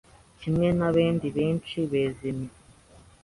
kimwe 0.39 0.67
n’ebendi 0.77 1.27
benshi 1.37 1.77
bezime 1.91 2.47